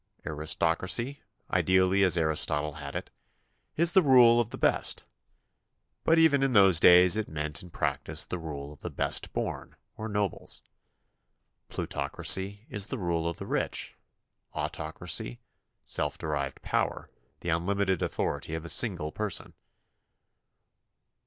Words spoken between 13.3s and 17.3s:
the rich; autocracy, self derived power—